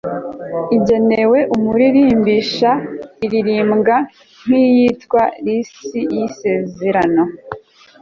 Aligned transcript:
igenewe 0.77 1.39
umuririmbisha. 1.55 2.71
iririmbwa 3.25 3.95
nk'iyitwa 4.45 5.21
lisi 5.43 5.97
y'isezerano 6.13 7.23